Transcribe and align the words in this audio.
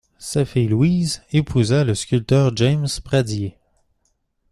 Sa 0.17 0.45
fille 0.45 0.67
Louise 0.69 1.21
épousa 1.31 1.83
le 1.83 1.93
sculpteur 1.93 2.53
James 2.57 2.87
Pradier. 3.05 3.59